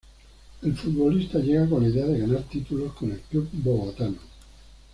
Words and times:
El 0.63 0.73
futbolista 0.75 1.37
llega 1.37 1.69
con 1.69 1.83
la 1.83 1.89
idea 1.89 2.07
de 2.07 2.17
ganar 2.17 2.41
títulos 2.49 2.91
con 2.93 3.11
el 3.11 3.19
club 3.19 3.47
bogotano. 3.51 4.17